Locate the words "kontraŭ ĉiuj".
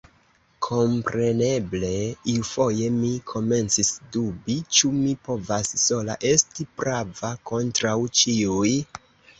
7.53-8.77